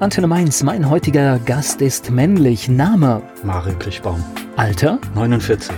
[0.00, 2.70] Antenne Mainz, mein heutiger Gast ist männlich.
[2.70, 3.20] Name?
[3.44, 4.24] Mario Kriechbaum.
[4.56, 4.98] Alter?
[5.14, 5.70] 49.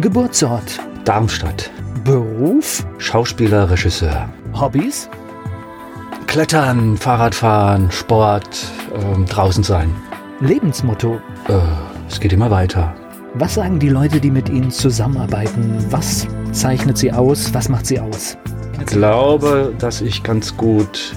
[0.00, 0.80] Geburtsort?
[1.04, 1.70] Darmstadt.
[2.02, 2.86] Beruf?
[2.96, 4.30] Schauspieler, Regisseur.
[4.58, 5.10] Hobbys?
[6.26, 9.94] Klettern, Fahrradfahren, Sport, ähm, draußen sein.
[10.40, 11.20] Lebensmotto?
[11.48, 11.58] Äh,
[12.08, 12.94] es geht immer weiter.
[13.34, 15.84] Was sagen die Leute, die mit Ihnen zusammenarbeiten?
[15.90, 17.52] Was zeichnet sie aus?
[17.52, 18.38] Was macht sie aus?
[18.80, 21.12] Ich glaube, dass ich ganz gut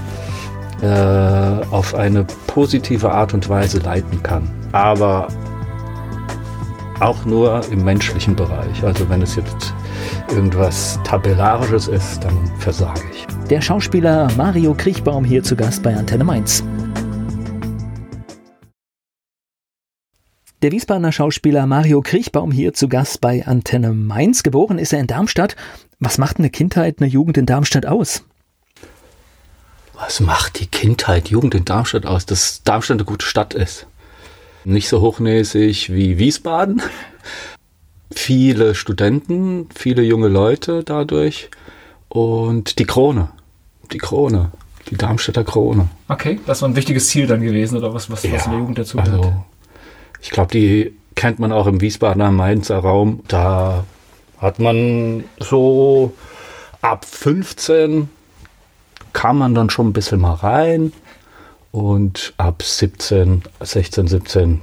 [0.81, 2.25] äh, auf eine
[2.59, 4.43] positive Art und Weise leiten kann.
[4.73, 5.29] Aber
[6.99, 8.83] auch nur im menschlichen Bereich.
[8.83, 9.73] Also wenn es jetzt
[10.27, 13.25] irgendwas Tabellarisches ist, dann versage ich.
[13.49, 16.61] Der Schauspieler Mario Kriechbaum hier zu Gast bei Antenne Mainz.
[20.61, 24.43] Der Wiesbadener Schauspieler Mario Kriechbaum hier zu Gast bei Antenne Mainz.
[24.43, 25.55] Geboren ist er in Darmstadt.
[25.99, 28.25] Was macht eine Kindheit, eine Jugend in Darmstadt aus?
[29.99, 32.25] Was macht die Kindheit, Jugend in Darmstadt aus?
[32.25, 33.85] Dass Darmstadt eine gute Stadt ist.
[34.63, 36.81] Nicht so hochnäsig wie Wiesbaden.
[38.11, 41.51] Viele Studenten, viele junge Leute dadurch.
[42.07, 43.29] Und die Krone.
[43.91, 44.51] Die Krone.
[44.89, 45.89] Die Darmstädter Krone.
[46.07, 48.59] Okay, das war ein wichtiges Ziel dann gewesen, oder was, was, ja, was in der
[48.61, 49.25] Jugend dazu gehört?
[49.25, 49.45] Also,
[50.21, 53.21] ich glaube, die kennt man auch im Wiesbadener Mainzer Raum.
[53.27, 53.83] Da
[54.39, 56.13] hat man so
[56.81, 58.09] ab 15
[59.13, 60.93] kam man dann schon ein bisschen mal rein
[61.71, 64.61] und ab 17, 16, 17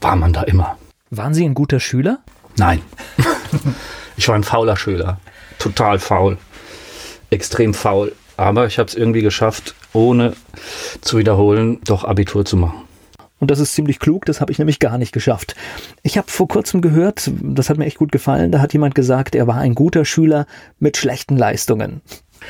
[0.00, 0.76] war man da immer.
[1.10, 2.20] Waren Sie ein guter Schüler?
[2.56, 2.80] Nein.
[4.16, 5.18] ich war ein fauler Schüler.
[5.58, 6.38] Total faul.
[7.30, 8.12] Extrem faul.
[8.36, 10.34] Aber ich habe es irgendwie geschafft, ohne
[11.00, 12.82] zu wiederholen, doch Abitur zu machen.
[13.38, 15.56] Und das ist ziemlich klug, das habe ich nämlich gar nicht geschafft.
[16.02, 19.34] Ich habe vor kurzem gehört, das hat mir echt gut gefallen, da hat jemand gesagt,
[19.34, 20.46] er war ein guter Schüler
[20.78, 22.02] mit schlechten Leistungen.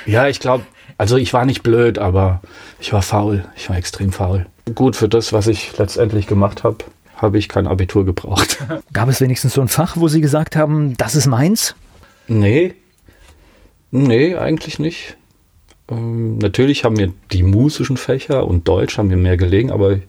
[0.04, 0.64] Ja, ich glaube,
[1.00, 2.42] also ich war nicht blöd, aber
[2.78, 3.46] ich war faul.
[3.56, 4.44] Ich war extrem faul.
[4.74, 6.76] Gut, für das, was ich letztendlich gemacht habe,
[7.16, 8.58] habe ich kein Abitur gebraucht.
[8.92, 11.74] Gab es wenigstens so ein Fach, wo Sie gesagt haben, das ist meins?
[12.28, 12.74] Nee.
[13.90, 15.16] Nee, eigentlich nicht.
[15.90, 20.00] Ähm, natürlich haben mir die musischen Fächer und Deutsch haben mir mehr gelegen, aber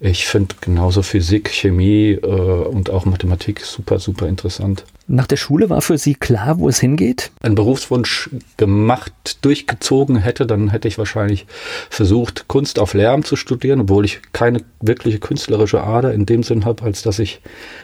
[0.00, 4.84] ich finde genauso Physik, Chemie äh, und auch Mathematik super, super interessant.
[5.06, 7.30] Nach der Schule war für Sie klar, wo es hingeht?
[7.42, 9.12] Ein Berufswunsch gemacht,
[9.42, 11.46] durchgezogen hätte, dann hätte ich wahrscheinlich
[11.90, 16.64] versucht, Kunst auf Lärm zu studieren, obwohl ich keine wirkliche künstlerische Ader in dem Sinn
[16.64, 17.40] habe, als dass ich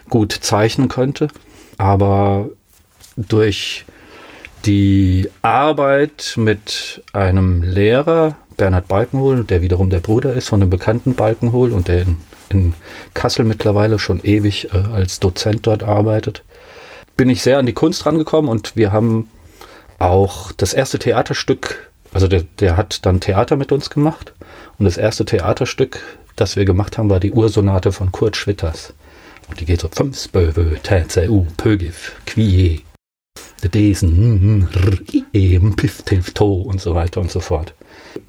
[0.08, 1.28] gut zeichnen könnte.
[1.76, 2.48] Aber
[3.16, 3.84] durch
[4.64, 11.14] die Arbeit mit einem Lehrer, Bernhard Balkenhol, der wiederum der Bruder ist von dem bekannten
[11.14, 12.18] Balkenhol und der in,
[12.50, 12.74] in
[13.14, 16.44] Kassel mittlerweile schon ewig äh, als Dozent dort arbeitet,
[17.16, 19.30] bin ich sehr an die Kunst rangekommen und wir haben
[19.98, 24.34] auch das erste Theaterstück, also der, der hat dann Theater mit uns gemacht
[24.78, 28.92] und das erste Theaterstück, das wir gemacht haben, war die Ursonate von Kurt Schwitters.
[29.48, 32.82] Und die geht so fünf Spöwe, Täze, U, Pögif, Quie,
[33.64, 34.68] Desen,
[35.32, 37.72] eben, Piff, Tiff, To und so weiter und so fort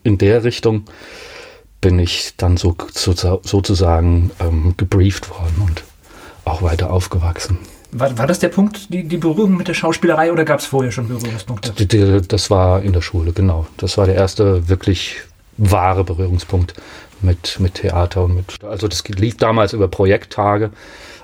[0.03, 0.85] in der Richtung
[1.81, 5.83] bin ich dann so, so sozusagen ähm, gebrieft worden und
[6.45, 7.57] auch weiter aufgewachsen.
[7.91, 10.91] War, war das der Punkt, die, die Berührung mit der Schauspielerei oder gab es vorher
[10.91, 11.71] schon Berührungspunkte?
[11.71, 13.67] Die, die, das war in der Schule, genau.
[13.77, 15.17] Das war der erste wirklich
[15.57, 16.73] wahre Berührungspunkt
[17.23, 18.63] mit, mit Theater und mit.
[18.63, 20.71] Also das lief damals über Projekttage,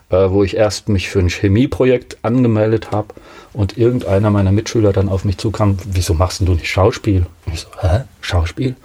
[0.10, 3.08] äh, wo ich erst mich für ein Chemieprojekt angemeldet habe
[3.54, 7.26] und irgendeiner meiner Mitschüler dann auf mich zukam, wieso machst du nicht Schauspiel?
[7.46, 8.04] Und ich so, hä?
[8.22, 8.76] Schauspiel?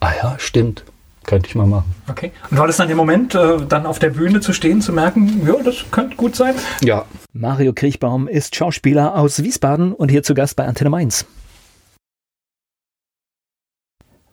[0.00, 0.84] Ah ja, stimmt.
[1.24, 1.94] Könnte ich mal machen.
[2.10, 2.32] Okay.
[2.50, 5.46] Und war das dann der Moment, äh, dann auf der Bühne zu stehen, zu merken,
[5.46, 6.54] ja, das könnte gut sein?
[6.82, 7.04] Ja.
[7.32, 11.26] Mario Kriechbaum ist Schauspieler aus Wiesbaden und hier zu Gast bei Antenne Mainz.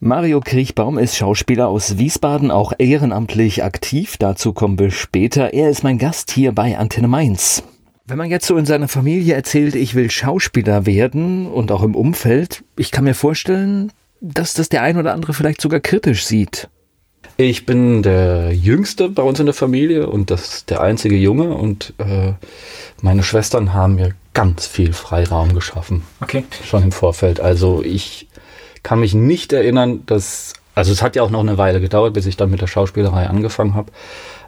[0.02, 4.16] Mario Kriechbaum ist Schauspieler aus Wiesbaden, auch ehrenamtlich aktiv.
[4.18, 5.52] Dazu kommen wir später.
[5.52, 7.62] Er ist mein Gast hier bei Antenne Mainz.
[8.06, 11.94] Wenn man jetzt so in seiner Familie erzählt, ich will Schauspieler werden und auch im
[11.94, 16.70] Umfeld, ich kann mir vorstellen, dass das der ein oder andere vielleicht sogar kritisch sieht.
[17.36, 21.92] Ich bin der Jüngste bei uns in der Familie und das der einzige Junge und
[21.98, 22.32] äh,
[23.02, 26.04] meine Schwestern haben mir ganz viel Freiraum geschaffen.
[26.22, 26.44] Okay.
[26.64, 27.40] Schon im Vorfeld.
[27.40, 28.28] Also ich
[28.82, 32.26] kann mich nicht erinnern, dass, also es hat ja auch noch eine Weile gedauert, bis
[32.26, 33.92] ich dann mit der Schauspielerei angefangen habe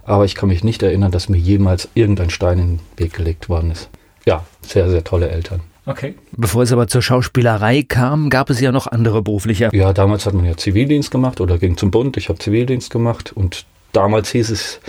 [0.05, 3.49] aber ich kann mich nicht erinnern, dass mir jemals irgendein Stein in den Weg gelegt
[3.49, 3.89] worden ist.
[4.25, 5.61] Ja, sehr, sehr tolle Eltern.
[5.85, 6.15] Okay.
[6.33, 9.71] Bevor es aber zur Schauspielerei kam, gab es ja noch andere berufliche.
[9.73, 12.17] Ja, damals hat man ja Zivildienst gemacht oder ging zum Bund.
[12.17, 14.81] Ich habe Zivildienst gemacht und damals hieß es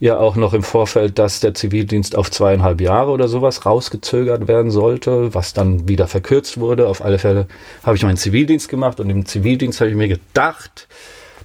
[0.00, 4.70] ja auch noch im Vorfeld, dass der Zivildienst auf zweieinhalb Jahre oder sowas rausgezögert werden
[4.70, 6.88] sollte, was dann wieder verkürzt wurde.
[6.88, 7.46] Auf alle Fälle
[7.82, 10.88] habe ich meinen Zivildienst gemacht und im Zivildienst habe ich mir gedacht,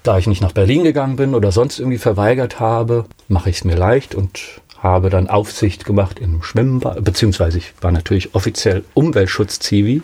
[0.03, 3.63] Da ich nicht nach Berlin gegangen bin oder sonst irgendwie verweigert habe, mache ich es
[3.63, 10.01] mir leicht und habe dann Aufsicht gemacht im Schwimmbad, beziehungsweise ich war natürlich offiziell Umweltschutz-Zivi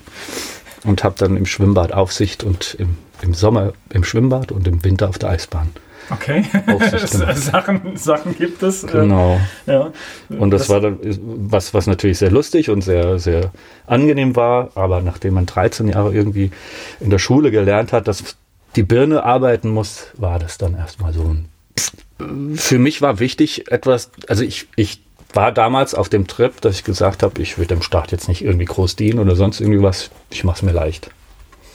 [0.84, 5.10] und habe dann im Schwimmbad Aufsicht und im, im Sommer im Schwimmbad und im Winter
[5.10, 5.72] auf der Eisbahn.
[6.10, 6.46] Okay.
[7.36, 8.84] Sachen, Sachen gibt es.
[8.84, 9.40] Äh, genau.
[9.66, 9.92] Ja.
[10.30, 13.52] Und das, das, war dann was, was natürlich sehr lustig und sehr, sehr
[13.86, 14.70] angenehm war.
[14.76, 16.52] Aber nachdem man 13 Jahre irgendwie
[17.00, 18.38] in der Schule gelernt hat, dass
[18.76, 22.56] die Birne arbeiten muss, war das dann erstmal so ein.
[22.56, 25.02] Für mich war wichtig etwas, also ich, ich
[25.34, 28.44] war damals auf dem Trip, dass ich gesagt habe, ich würde dem Staat jetzt nicht
[28.44, 30.10] irgendwie groß dienen oder sonst irgendwie was.
[30.32, 31.12] Ich mache es mir leicht.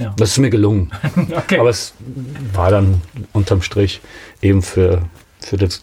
[0.02, 0.14] Ja.
[0.16, 0.90] Das ist mir gelungen.
[1.36, 1.58] okay.
[1.58, 1.94] Aber es
[2.52, 3.00] war dann
[3.32, 4.00] unterm Strich
[4.40, 5.02] eben für,
[5.40, 5.82] für das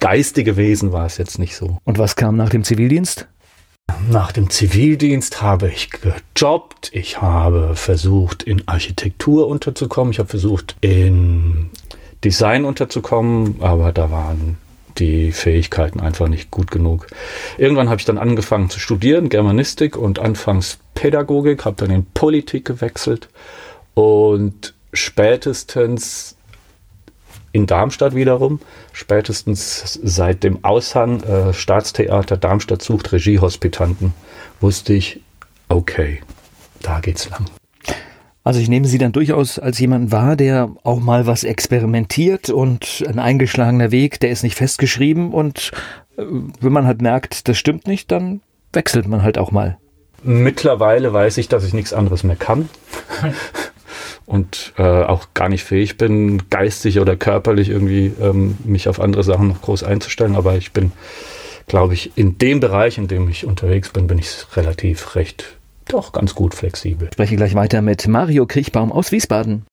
[0.00, 1.78] geistige Wesen war es jetzt nicht so.
[1.84, 3.26] Und was kam nach dem Zivildienst?
[4.10, 6.90] Nach dem Zivildienst habe ich gejobbt.
[6.92, 10.12] Ich habe versucht, in Architektur unterzukommen.
[10.12, 11.70] Ich habe versucht, in
[12.22, 14.58] Design unterzukommen, aber da waren
[14.98, 17.06] die Fähigkeiten einfach nicht gut genug.
[17.58, 22.64] Irgendwann habe ich dann angefangen zu studieren, Germanistik und anfangs Pädagogik, habe dann in Politik
[22.64, 23.28] gewechselt
[23.94, 26.36] und spätestens
[27.52, 28.60] in Darmstadt wiederum,
[28.92, 34.12] spätestens seit dem Aushang äh, Staatstheater Darmstadt sucht Regiehospitanten,
[34.60, 35.20] wusste ich,
[35.68, 36.20] okay,
[36.82, 37.46] da geht's lang.
[38.44, 43.02] Also ich nehme Sie dann durchaus als jemand wahr, der auch mal was experimentiert und
[43.08, 45.72] ein eingeschlagener Weg, der ist nicht festgeschrieben und
[46.18, 46.24] äh,
[46.60, 48.42] wenn man halt merkt, das stimmt nicht, dann
[48.74, 49.78] wechselt man halt auch mal.
[50.22, 52.68] Mittlerweile weiß ich, dass ich nichts anderes mehr kann
[54.26, 59.24] und äh, auch gar nicht fähig bin, geistig oder körperlich irgendwie ähm, mich auf andere
[59.24, 60.92] Sachen noch groß einzustellen, aber ich bin,
[61.66, 66.12] glaube ich, in dem Bereich, in dem ich unterwegs bin, bin ich relativ recht doch
[66.12, 67.08] ganz gut flexibel.
[67.08, 69.66] Ich spreche gleich weiter mit Mario Kriechbaum aus Wiesbaden.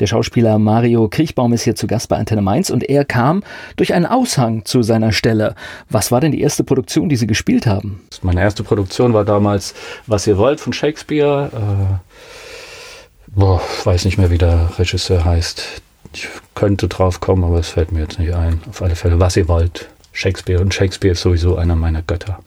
[0.00, 3.42] Der Schauspieler Mario Kriechbaum ist hier zu Gast bei Antenne Mainz und er kam
[3.74, 5.56] durch einen Aushang zu seiner Stelle.
[5.90, 8.02] Was war denn die erste Produktion, die Sie gespielt haben?
[8.22, 9.74] Meine erste Produktion war damals
[10.06, 11.50] Was ihr wollt von Shakespeare.
[11.52, 12.12] Äh,
[13.26, 15.82] boah, ich weiß nicht mehr, wie der Regisseur heißt.
[16.12, 18.60] Ich könnte drauf kommen, aber es fällt mir jetzt nicht ein.
[18.68, 19.88] Auf alle Fälle, was ihr wollt.
[20.12, 22.38] Shakespeare und Shakespeare ist sowieso einer meiner Götter.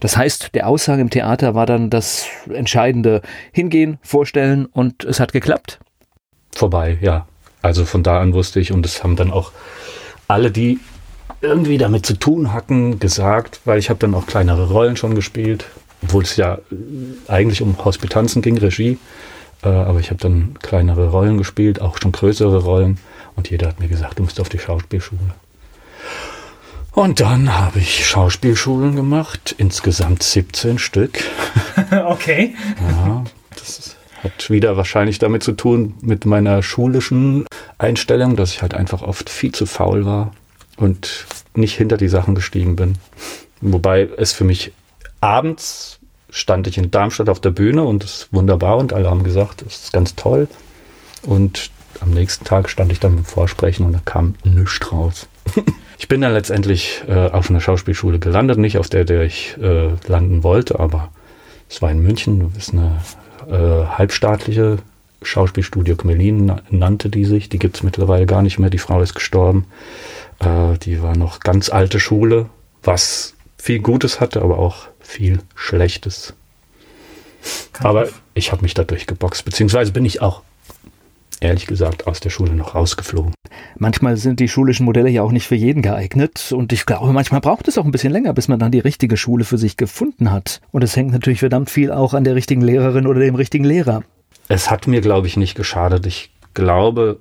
[0.00, 5.32] Das heißt, der Aussage im Theater war dann das entscheidende Hingehen, vorstellen und es hat
[5.32, 5.78] geklappt?
[6.52, 7.26] Vorbei, ja.
[7.62, 9.52] Also von da an wusste ich und es haben dann auch
[10.28, 10.80] alle, die
[11.42, 15.66] irgendwie damit zu tun hatten, gesagt, weil ich habe dann auch kleinere Rollen schon gespielt,
[16.02, 16.58] obwohl es ja
[17.28, 18.98] eigentlich um Hospitanzen ging, Regie.
[19.62, 22.98] Äh, aber ich habe dann kleinere Rollen gespielt, auch schon größere Rollen.
[23.36, 25.20] Und jeder hat mir gesagt, du musst auf die Schauspielschule.
[26.92, 31.20] Und dann habe ich Schauspielschulen gemacht, insgesamt 17 Stück.
[32.06, 32.54] okay.
[32.80, 33.24] Ja,
[33.56, 37.46] das hat wieder wahrscheinlich damit zu tun mit meiner schulischen
[37.78, 40.32] Einstellung, dass ich halt einfach oft viel zu faul war
[40.76, 42.94] und nicht hinter die Sachen gestiegen bin.
[43.60, 44.72] Wobei es für mich
[45.20, 46.00] abends
[46.30, 49.62] stand ich in Darmstadt auf der Bühne und es ist wunderbar und alle haben gesagt,
[49.62, 50.48] es ist ganz toll.
[51.22, 51.70] Und
[52.00, 55.26] am nächsten Tag stand ich dann beim Vorsprechen und da kam nichts raus.
[55.98, 59.90] Ich bin dann letztendlich äh, auf einer Schauspielschule gelandet, nicht auf der, der ich äh,
[60.08, 61.10] landen wollte, aber
[61.68, 63.02] es war in München, das ist eine
[63.46, 64.78] äh, halbstaatliche
[65.22, 67.48] Schauspielstudio Gmelin nannte die sich.
[67.48, 68.70] Die gibt es mittlerweile gar nicht mehr.
[68.70, 69.66] Die Frau ist gestorben.
[70.38, 72.48] Äh, die war noch ganz alte Schule,
[72.82, 76.34] was viel Gutes hatte, aber auch viel Schlechtes.
[77.72, 80.42] Kann aber ich habe mich da durchgeboxt, beziehungsweise bin ich auch
[81.40, 83.32] ehrlich gesagt aus der Schule noch rausgeflogen.
[83.78, 87.40] Manchmal sind die schulischen Modelle ja auch nicht für jeden geeignet und ich glaube, manchmal
[87.40, 90.30] braucht es auch ein bisschen länger, bis man dann die richtige Schule für sich gefunden
[90.30, 90.60] hat.
[90.70, 94.02] Und es hängt natürlich verdammt viel auch an der richtigen Lehrerin oder dem richtigen Lehrer.
[94.48, 96.06] Es hat mir, glaube ich, nicht geschadet.
[96.06, 97.18] Ich glaube,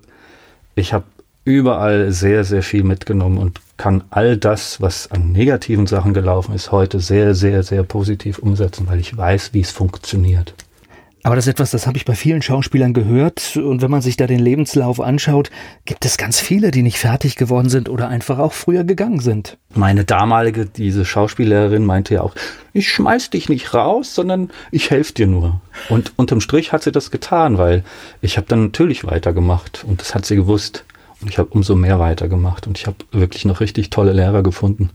[0.75, 1.05] ich habe
[1.45, 6.71] überall sehr, sehr viel mitgenommen und kann all das, was an negativen Sachen gelaufen ist,
[6.71, 10.53] heute sehr, sehr, sehr positiv umsetzen, weil ich weiß, wie es funktioniert.
[11.23, 13.57] Aber das ist etwas, das habe ich bei vielen Schauspielern gehört.
[13.57, 15.49] Und wenn man sich da den Lebenslauf anschaut,
[15.83, 19.57] gibt es ganz viele, die nicht fertig geworden sind oder einfach auch früher gegangen sind.
[19.75, 22.35] Meine damalige, diese Schauspielerin meinte ja auch,
[22.71, 25.61] ich schmeiß dich nicht raus, sondern ich helfe dir nur.
[25.89, 27.83] Und unterm Strich hat sie das getan, weil
[28.21, 30.85] ich habe dann natürlich weitergemacht und das hat sie gewusst.
[31.21, 34.91] Und ich habe umso mehr weitergemacht und ich habe wirklich noch richtig tolle Lehrer gefunden,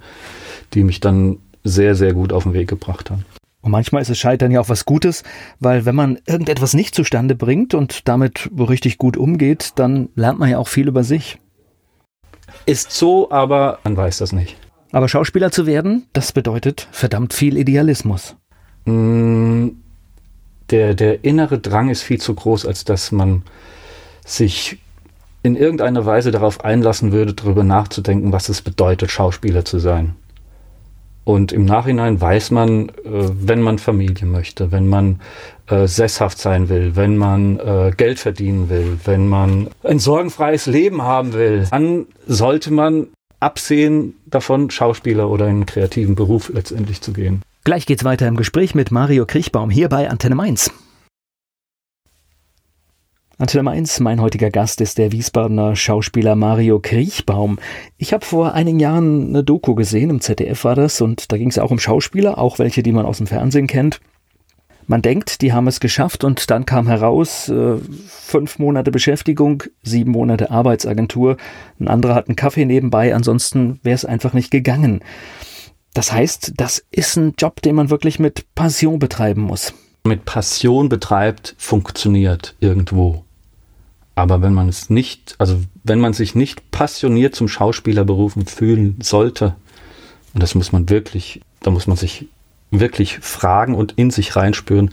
[0.73, 3.27] die mich dann sehr, sehr gut auf den Weg gebracht haben.
[3.65, 5.23] Und manchmal ist es Scheitern ja auch was Gutes,
[5.59, 10.51] weil wenn man irgendetwas nicht zustande bringt und damit richtig gut umgeht, dann lernt man
[10.51, 11.39] ja auch viel über sich.
[12.67, 14.59] Ist so, aber man weiß das nicht.
[14.93, 18.37] Aber Schauspieler zu werden, das bedeutet verdammt viel Idealismus.
[18.85, 19.69] Mm,
[20.69, 23.45] der, der innere Drang ist viel zu groß, als dass man
[24.27, 24.77] sich
[25.43, 30.17] in irgendeiner Weise darauf einlassen würde, darüber nachzudenken, was es bedeutet, Schauspieler zu sein.
[31.25, 35.21] Und im Nachhinein weiß man, äh, wenn man Familie möchte, wenn man
[35.69, 41.03] äh, sesshaft sein will, wenn man äh, Geld verdienen will, wenn man ein sorgenfreies Leben
[41.03, 43.07] haben will, dann sollte man
[43.41, 47.43] absehen davon, Schauspieler oder in einen kreativen Beruf letztendlich zu gehen.
[47.65, 50.71] Gleich geht's weiter im Gespräch mit Mario Kriechbaum hier bei Antenne Mainz.
[53.37, 57.59] Antenne Mainz, mein heutiger Gast ist der Wiesbadener Schauspieler Mario Kriechbaum.
[57.99, 61.49] Ich habe vor einigen Jahren eine Doku gesehen, im ZDF war das, und da ging
[61.49, 64.01] es auch um Schauspieler, auch welche, die man aus dem Fernsehen kennt.
[64.87, 70.13] Man denkt, die haben es geschafft und dann kam heraus, äh, fünf Monate Beschäftigung, sieben
[70.13, 71.37] Monate Arbeitsagentur,
[71.81, 75.01] ein anderer hat einen Kaffee nebenbei, ansonsten wäre es einfach nicht gegangen.
[75.93, 79.75] Das heißt, das ist ein Job, den man wirklich mit Passion betreiben muss
[80.07, 83.24] mit Passion betreibt, funktioniert irgendwo.
[84.15, 88.97] Aber wenn man es nicht, also wenn man sich nicht passioniert zum Schauspieler berufen fühlen
[89.03, 89.57] sollte,
[90.35, 92.27] und das muss man wirklich, da muss man sich
[92.71, 94.91] wirklich fragen und in sich reinspüren,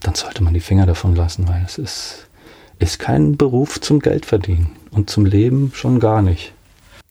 [0.00, 2.28] dann sollte man die Finger davon lassen, weil es ist,
[2.78, 6.52] ist kein Beruf zum Geld verdienen und zum Leben schon gar nicht.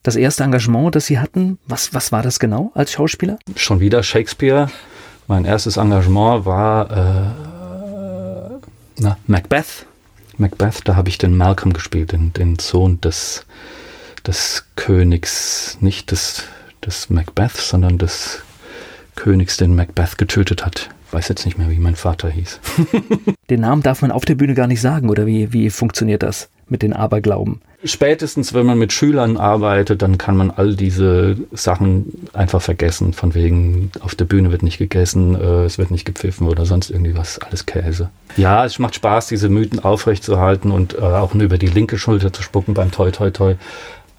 [0.02, 3.38] Das erste Engagement, das Sie hatten, was, was war das genau als Schauspieler?
[3.54, 4.68] Schon wieder Shakespeare.
[5.28, 7.52] Mein erstes Engagement war äh,
[8.98, 9.86] na, Macbeth.
[10.38, 13.44] Macbeth, da habe ich den Malcolm gespielt, den, den Sohn des,
[14.26, 16.44] des Königs, nicht des,
[16.84, 18.42] des Macbeth, sondern des
[19.14, 20.90] Königs, den Macbeth getötet hat.
[21.06, 22.60] Ich weiß jetzt nicht mehr, wie mein Vater hieß.
[23.50, 26.48] den Namen darf man auf der Bühne gar nicht sagen, oder wie, wie funktioniert das
[26.68, 27.60] mit den Aberglauben?
[27.84, 33.12] Spätestens, wenn man mit Schülern arbeitet, dann kann man all diese Sachen einfach vergessen.
[33.12, 36.90] Von wegen, auf der Bühne wird nicht gegessen, äh, es wird nicht gepfiffen oder sonst
[36.90, 38.10] irgendwie was, alles Käse.
[38.36, 42.32] Ja, es macht Spaß, diese Mythen aufrechtzuerhalten und äh, auch nur über die linke Schulter
[42.32, 43.54] zu spucken beim Toi Toi Toi.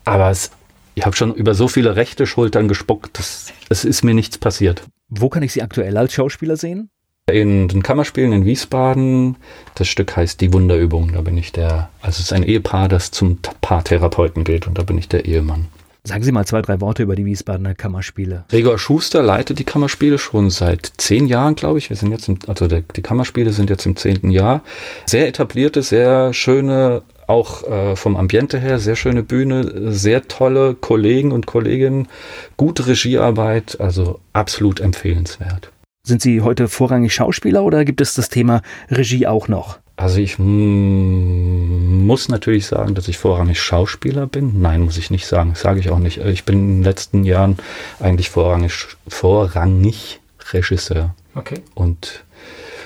[0.05, 0.51] Aber es,
[0.96, 4.84] ich habe schon über so viele rechte Schultern gespuckt, dass, es ist mir nichts passiert.
[5.10, 6.89] Wo kann ich Sie aktuell als Schauspieler sehen?
[7.32, 9.38] In den Kammerspielen in Wiesbaden.
[9.75, 11.13] Das Stück heißt Die Wunderübung.
[11.13, 14.84] Da bin ich der, also es ist ein Ehepaar, das zum Paartherapeuten geht und da
[14.84, 15.68] bin ich der Ehemann.
[16.06, 18.44] Sagen Sie mal zwei, drei Worte über die Wiesbadener Kammerspiele.
[18.50, 21.89] Gregor Schuster leitet die Kammerspiele schon seit zehn Jahren, glaube ich.
[21.89, 24.63] Wir sind jetzt, im, also der, die Kammerspiele sind jetzt im zehnten Jahr.
[25.06, 31.32] Sehr etablierte, sehr schöne, auch äh, vom Ambiente her, sehr schöne Bühne, sehr tolle Kollegen
[31.32, 32.10] und Kolleginnen,
[32.58, 35.73] gute Regiearbeit, also absolut empfehlenswert.
[36.05, 39.79] Sind Sie heute vorrangig Schauspieler oder gibt es das Thema Regie auch noch?
[39.95, 44.60] Also ich muss natürlich sagen, dass ich vorrangig Schauspieler bin.
[44.62, 45.51] Nein, muss ich nicht sagen.
[45.51, 46.17] Das sage ich auch nicht.
[46.17, 47.55] Ich bin in den letzten Jahren
[48.01, 50.19] eigentlich vorrangig, vorrangig
[50.51, 51.15] Regisseur.
[51.36, 51.62] Okay.
[51.74, 52.25] Und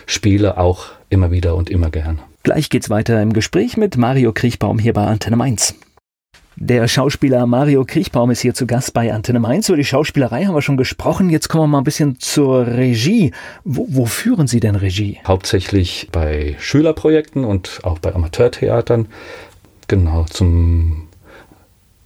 [0.06, 2.20] spiele auch immer wieder und immer gerne.
[2.44, 5.74] Gleich geht's weiter im Gespräch mit Mario Kriechbaum hier bei Antenne Mainz.
[6.60, 9.70] Der Schauspieler Mario Kriechbaum ist hier zu Gast bei Antenne Mainz.
[9.70, 11.30] Über die Schauspielerei haben wir schon gesprochen.
[11.30, 13.32] Jetzt kommen wir mal ein bisschen zur Regie.
[13.64, 15.20] Wo, wo führen Sie denn Regie?
[15.28, 19.06] Hauptsächlich bei Schülerprojekten und auch bei Amateurtheatern.
[19.88, 21.08] Genau, zum,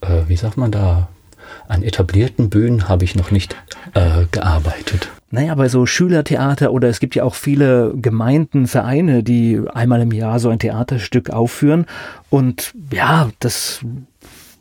[0.02, 1.08] äh, wie sagt man da,
[1.70, 3.56] an etablierten Bühnen habe ich noch nicht
[3.94, 5.10] äh, gearbeitet.
[5.30, 10.12] Naja, bei so Schülertheater oder es gibt ja auch viele Gemeinden, Vereine, die einmal im
[10.12, 11.86] Jahr so ein Theaterstück aufführen.
[12.30, 13.80] Und ja, das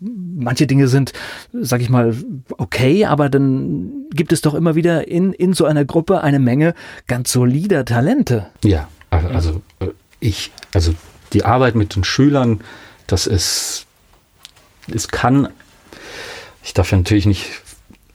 [0.01, 1.13] manche Dinge sind,
[1.53, 2.17] sag ich mal,
[2.57, 6.75] okay, aber dann gibt es doch immer wieder in, in so einer Gruppe eine Menge
[7.07, 8.47] ganz solider Talente.
[8.65, 9.89] Ja, also äh,
[10.21, 10.95] ich, also
[11.33, 12.61] die Arbeit mit den Schülern,
[13.07, 13.87] das ist,
[14.93, 15.49] es kann,
[16.63, 17.47] ich darf ja natürlich nicht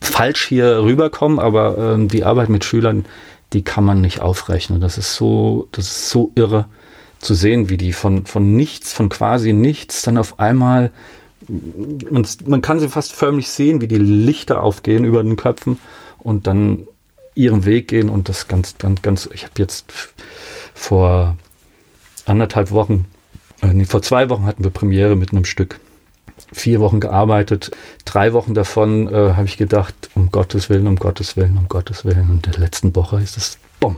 [0.02, 3.06] falsch hier rüberkommen, aber ähm, die Arbeit mit Schülern,
[3.54, 4.82] die kann man nicht aufrechnen.
[4.82, 6.66] Das ist so, das ist so irre
[7.20, 10.92] zu sehen, wie die von, von nichts, von quasi nichts dann auf einmal
[11.48, 15.80] man, man kann sie fast förmlich sehen, wie die Lichter aufgehen über den Köpfen
[16.20, 16.88] und dann
[17.36, 19.94] ihren Weg gehen und das ganz, ganz, ganz, ich habe jetzt
[20.74, 21.38] vor
[22.26, 23.06] anderthalb Wochen,
[23.62, 25.80] äh, vor zwei Wochen hatten wir Premiere mit einem Stück.
[26.52, 27.72] Vier Wochen gearbeitet,
[28.04, 32.04] drei Wochen davon äh, habe ich gedacht, um Gottes Willen, um Gottes Willen, um Gottes
[32.04, 32.30] Willen.
[32.30, 33.98] Und in der letzten Woche ist es, bumm,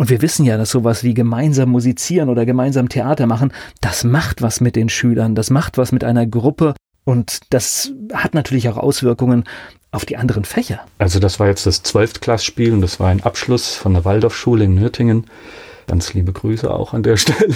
[0.00, 3.52] und wir wissen ja, dass sowas wie gemeinsam musizieren oder gemeinsam Theater machen,
[3.82, 6.72] das macht was mit den Schülern, das macht was mit einer Gruppe
[7.04, 9.44] und das hat natürlich auch Auswirkungen
[9.90, 10.80] auf die anderen Fächer.
[10.96, 14.74] Also das war jetzt das Zwölftklasspiel und das war ein Abschluss von der Waldorfschule in
[14.74, 15.26] Nürtingen.
[15.86, 17.54] Ganz liebe Grüße auch an der Stelle.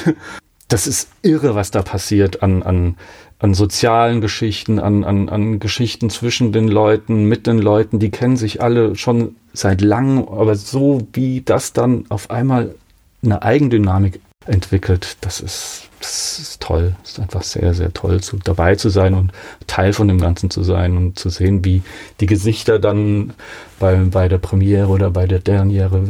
[0.69, 2.99] Das ist irre, was da passiert an, an,
[3.39, 7.99] an sozialen Geschichten, an, an, an Geschichten zwischen den Leuten, mit den Leuten.
[7.99, 12.75] Die kennen sich alle schon seit langem, aber so wie das dann auf einmal
[13.23, 15.17] eine Eigendynamik entwickelt.
[15.21, 16.95] Das ist, das ist toll.
[17.03, 19.33] Das ist einfach sehr, sehr toll, zu, dabei zu sein und
[19.67, 21.83] Teil von dem Ganzen zu sein und zu sehen, wie
[22.21, 23.33] die Gesichter dann
[23.79, 26.03] bei, bei der Premiere oder bei der Derniere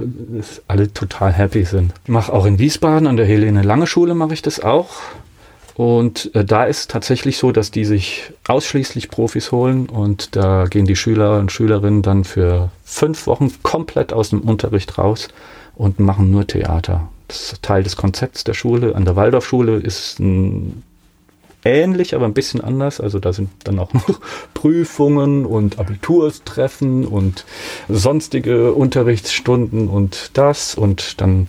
[0.68, 1.92] alle total happy sind.
[2.04, 4.90] Ich mache auch in Wiesbaden an der Helene Lange Schule mache ich das auch.
[5.76, 10.86] Und äh, da ist tatsächlich so, dass die sich ausschließlich Profis holen und da gehen
[10.86, 15.28] die Schüler und Schülerinnen dann für fünf Wochen komplett aus dem Unterricht raus
[15.74, 17.08] und machen nur Theater.
[17.26, 18.94] Das ist Teil des Konzepts der Schule.
[18.94, 20.84] An der Waldorfschule ist ein
[21.64, 23.00] ähnlich, aber ein bisschen anders.
[23.00, 24.20] Also da sind dann auch noch
[24.54, 27.44] Prüfungen und Abiturstreffen und
[27.88, 31.48] sonstige Unterrichtsstunden und das und dann,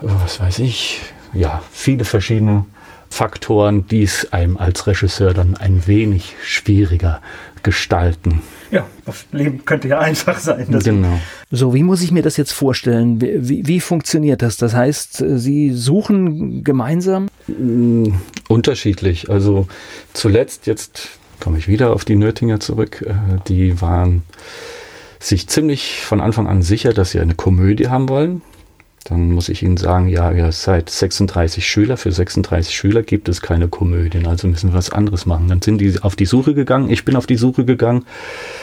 [0.00, 1.00] was weiß ich,
[1.34, 2.64] ja, viele verschiedene
[3.10, 7.20] Faktoren, die es einem als Regisseur dann ein wenig schwieriger
[7.62, 8.40] gestalten.
[8.70, 10.66] Ja, das Leben könnte ja einfach sein.
[10.82, 11.20] Genau.
[11.50, 13.20] So, wie muss ich mir das jetzt vorstellen?
[13.20, 14.56] Wie, wie funktioniert das?
[14.56, 17.28] Das heißt, Sie suchen gemeinsam?
[17.48, 18.14] Mm,
[18.48, 19.28] unterschiedlich.
[19.28, 19.66] Also
[20.14, 21.08] zuletzt, jetzt
[21.40, 23.14] komme ich wieder auf die Nötinger zurück, äh,
[23.48, 24.22] die waren
[25.18, 28.42] sich ziemlich von Anfang an sicher, dass sie eine Komödie haben wollen.
[29.04, 31.96] Dann muss ich Ihnen sagen, ja, ihr seid 36 Schüler.
[31.96, 35.48] Für 36 Schüler gibt es keine Komödien, also müssen wir was anderes machen.
[35.48, 36.90] Dann sind die auf die Suche gegangen.
[36.90, 38.04] Ich bin auf die Suche gegangen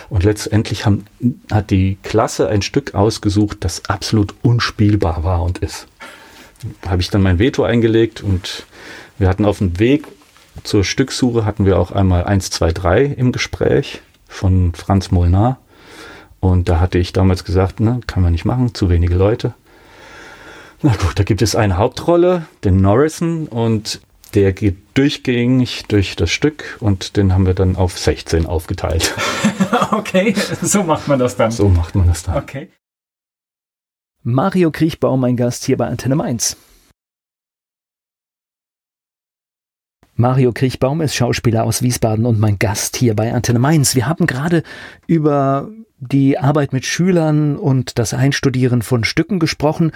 [0.10, 1.06] und letztendlich haben,
[1.51, 5.88] hat die Klasse ein Stück ausgesucht, das absolut unspielbar war und ist.
[6.82, 8.65] Da habe ich dann mein Veto eingelegt und
[9.17, 10.08] wir hatten auf dem Weg
[10.63, 15.60] zur Stücksuche hatten wir auch einmal 1, 2, 3 im Gespräch von Franz Molnar.
[16.39, 19.53] Und da hatte ich damals gesagt, ne, kann man nicht machen, zu wenige Leute.
[20.81, 24.00] Na gut, da gibt es eine Hauptrolle, den Norrison, und
[24.36, 29.15] der geht durchgängig durch das Stück und den haben wir dann auf 16 aufgeteilt.
[29.91, 31.51] okay, so macht man das dann.
[31.51, 32.38] So macht man das dann.
[32.38, 32.69] Okay.
[34.24, 36.57] Mario Kriechbaum, mein Gast hier bei Antenne Mainz.
[40.15, 43.96] Mario Kriechbaum ist Schauspieler aus Wiesbaden und mein Gast hier bei Antenne Mainz.
[43.96, 44.63] Wir haben gerade
[45.05, 49.92] über die Arbeit mit Schülern und das Einstudieren von Stücken gesprochen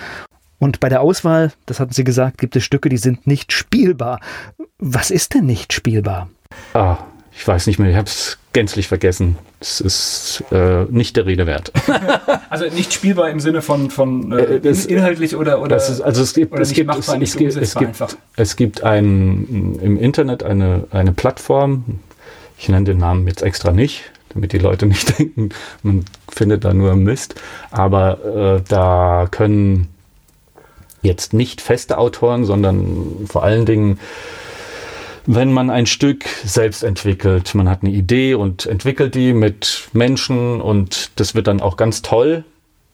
[0.61, 4.19] und bei der Auswahl, das hatten Sie gesagt, gibt es Stücke, die sind nicht spielbar.
[4.77, 6.29] Was ist denn nicht spielbar?
[6.75, 6.97] Ah,
[7.31, 9.39] ich weiß nicht mehr, ich habe es gänzlich vergessen.
[9.59, 11.71] Es ist äh, nicht der Rede wert.
[12.51, 16.21] also nicht spielbar im Sinne von, von äh, äh das, inhaltlich oder, oder, ist, also
[16.21, 20.43] es gibt, es gibt, machbar, es, es, gibt, es, gibt, es gibt ein, im Internet
[20.43, 22.01] eine, eine Plattform,
[22.59, 25.49] ich nenne den Namen jetzt extra nicht, damit die Leute nicht denken,
[25.81, 27.33] man findet da nur Mist,
[27.71, 29.87] aber äh, da können
[31.01, 33.99] jetzt nicht feste Autoren, sondern vor allen Dingen,
[35.25, 40.61] wenn man ein Stück selbst entwickelt, man hat eine Idee und entwickelt die mit Menschen
[40.61, 42.43] und das wird dann auch ganz toll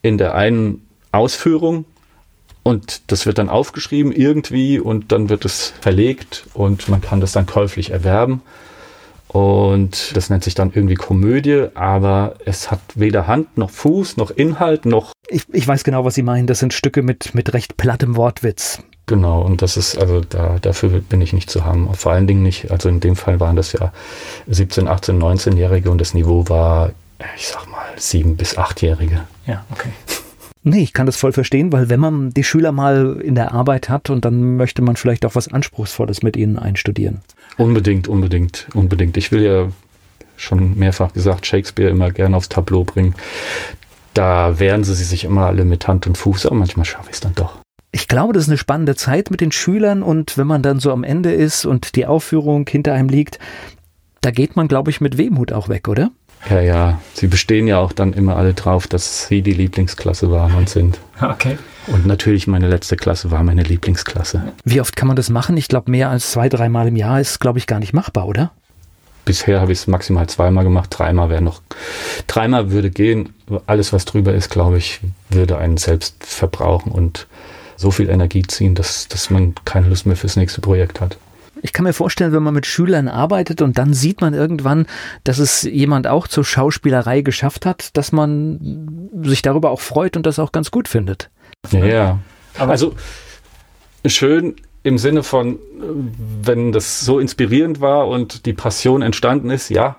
[0.01, 1.85] in der einen Ausführung
[2.63, 7.31] und das wird dann aufgeschrieben irgendwie und dann wird es verlegt und man kann das
[7.31, 8.41] dann käuflich erwerben.
[9.27, 14.31] Und das nennt sich dann irgendwie Komödie, aber es hat weder Hand noch Fuß noch
[14.31, 15.11] Inhalt noch.
[15.27, 16.47] Ich, ich weiß genau, was Sie meinen.
[16.47, 18.81] Das sind Stücke mit, mit recht plattem Wortwitz.
[19.05, 21.93] Genau, und das ist, also da, dafür bin ich nicht zu haben.
[21.93, 23.93] Vor allen Dingen nicht, also in dem Fall waren das ja
[24.47, 26.91] 17, 18, 19-Jährige und das Niveau war,
[27.37, 29.21] ich sag mal, 7- bis 8-Jährige.
[29.45, 29.89] Ja, okay.
[30.63, 33.87] Nee, ich kann das voll verstehen, weil wenn man die Schüler mal in der Arbeit
[33.87, 37.21] hat und dann möchte man vielleicht auch was Anspruchsvolles mit ihnen einstudieren.
[37.57, 39.17] Unbedingt, unbedingt, unbedingt.
[39.17, 39.67] Ich will ja
[40.35, 43.15] schon mehrfach gesagt, Shakespeare immer gerne aufs Tableau bringen.
[44.13, 47.19] Da wehren sie sich immer alle mit Hand und Fuß, aber manchmal schaffe ich es
[47.19, 47.59] dann doch.
[47.91, 50.91] Ich glaube, das ist eine spannende Zeit mit den Schülern und wenn man dann so
[50.91, 53.39] am Ende ist und die Aufführung hinter einem liegt,
[54.21, 56.11] da geht man, glaube ich, mit Wehmut auch weg, oder?
[56.49, 57.01] Ja, ja.
[57.13, 60.99] Sie bestehen ja auch dann immer alle drauf, dass sie die Lieblingsklasse waren und sind.
[61.21, 61.57] Okay.
[61.87, 64.53] Und natürlich meine letzte Klasse war meine Lieblingsklasse.
[64.65, 65.57] Wie oft kann man das machen?
[65.57, 68.51] Ich glaube, mehr als zwei, dreimal im Jahr ist, glaube ich, gar nicht machbar, oder?
[69.25, 70.89] Bisher habe ich es maximal zweimal gemacht.
[70.97, 71.61] Dreimal wäre noch.
[72.27, 73.33] Dreimal würde gehen.
[73.65, 77.27] Alles, was drüber ist, glaube ich, würde einen selbst verbrauchen und
[77.75, 81.17] so viel Energie ziehen, dass, dass man keine Lust mehr fürs nächste Projekt hat.
[81.61, 84.85] Ich kann mir vorstellen, wenn man mit Schülern arbeitet und dann sieht man irgendwann,
[85.23, 90.25] dass es jemand auch zur Schauspielerei geschafft hat, dass man sich darüber auch freut und
[90.25, 91.29] das auch ganz gut findet.
[91.71, 92.19] Ja, ja.
[92.57, 92.95] Aber also
[94.05, 95.59] schön im Sinne von,
[96.41, 99.97] wenn das so inspirierend war und die Passion entstanden ist, ja.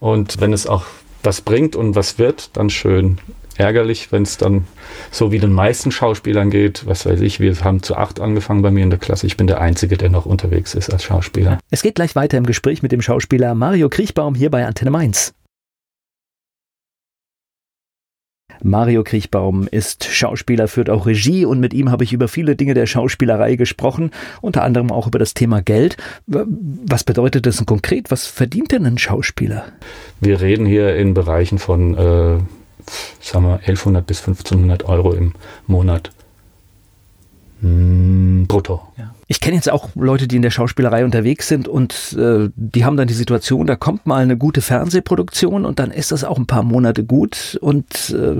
[0.00, 0.86] Und wenn es auch
[1.22, 3.18] was bringt und was wird, dann schön
[3.56, 4.66] ärgerlich, wenn es dann
[5.10, 6.86] so wie den meisten Schauspielern geht.
[6.86, 9.26] Was weiß ich, wir haben zu acht angefangen bei mir in der Klasse.
[9.26, 11.58] Ich bin der Einzige, der noch unterwegs ist als Schauspieler.
[11.70, 15.34] Es geht gleich weiter im Gespräch mit dem Schauspieler Mario Kriechbaum hier bei Antenne Mainz.
[18.62, 22.74] Mario Kriechbaum ist Schauspieler, führt auch Regie und mit ihm habe ich über viele Dinge
[22.74, 25.96] der Schauspielerei gesprochen, unter anderem auch über das Thema Geld.
[26.26, 28.10] Was bedeutet das denn konkret?
[28.10, 29.64] Was verdient denn ein Schauspieler?
[30.20, 32.38] Wir reden hier in Bereichen von, äh,
[33.20, 35.34] sagen wir, 1100 bis 1500 Euro im
[35.66, 36.10] Monat.
[38.46, 38.80] Brutto.
[38.96, 39.14] Ja.
[39.26, 42.96] Ich kenne jetzt auch Leute, die in der Schauspielerei unterwegs sind und äh, die haben
[42.96, 46.46] dann die Situation, da kommt mal eine gute Fernsehproduktion und dann ist das auch ein
[46.46, 48.38] paar Monate gut und äh,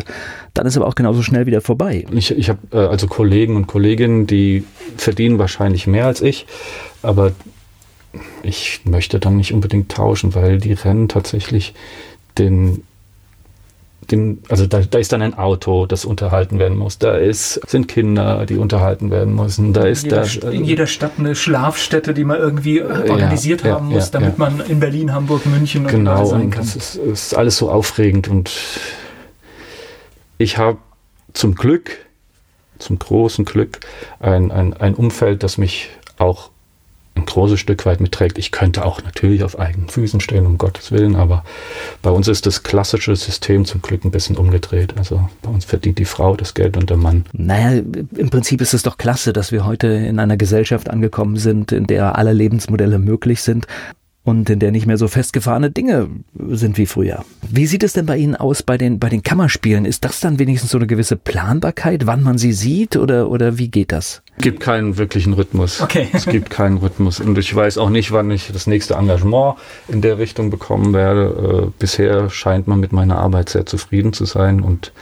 [0.54, 2.06] dann ist aber auch genauso schnell wieder vorbei.
[2.12, 4.64] Ich, ich habe äh, also Kollegen und Kolleginnen, die
[4.96, 6.46] verdienen wahrscheinlich mehr als ich,
[7.02, 7.32] aber
[8.42, 11.74] ich möchte dann nicht unbedingt tauschen, weil die rennen tatsächlich
[12.38, 12.82] den
[14.10, 16.98] dem, also da, da ist dann ein Auto, das unterhalten werden muss.
[16.98, 19.72] Da ist, sind Kinder, die unterhalten werden müssen.
[19.72, 23.64] Da ist in jeder, da, in jeder Stadt eine Schlafstätte, die man irgendwie äh, organisiert
[23.64, 26.64] ja, haben ja, muss, ja, damit man in Berlin, Hamburg, München und genau, sein kann.
[26.64, 28.52] Das ist, ist alles so aufregend und
[30.38, 30.78] ich habe
[31.32, 31.98] zum Glück,
[32.78, 33.80] zum großen Glück,
[34.20, 36.50] ein, ein, ein Umfeld, das mich auch
[37.18, 38.38] ein großes Stück weit mitträgt.
[38.38, 41.44] Ich könnte auch natürlich auf eigenen Füßen stehen, um Gottes Willen, aber
[42.02, 44.94] bei uns ist das klassische System zum Glück ein bisschen umgedreht.
[44.96, 47.24] Also bei uns verdient die Frau das Geld und der Mann.
[47.33, 47.83] Naja,
[48.16, 51.87] im Prinzip ist es doch klasse, dass wir heute in einer Gesellschaft angekommen sind, in
[51.87, 53.66] der alle Lebensmodelle möglich sind
[54.28, 56.10] und in der nicht mehr so festgefahrene Dinge
[56.50, 57.24] sind wie früher.
[57.48, 59.86] Wie sieht es denn bei Ihnen aus bei den, bei den Kammerspielen?
[59.86, 63.68] Ist das dann wenigstens so eine gewisse Planbarkeit, wann man sie sieht oder, oder wie
[63.68, 64.20] geht das?
[64.36, 65.80] Es gibt keinen wirklichen Rhythmus.
[65.80, 66.08] Okay.
[66.12, 69.56] Es gibt keinen Rhythmus und ich weiß auch nicht, wann ich das nächste Engagement
[69.88, 71.68] in der Richtung bekommen werde.
[71.68, 74.92] Äh, bisher scheint man mit meiner Arbeit sehr zufrieden zu sein und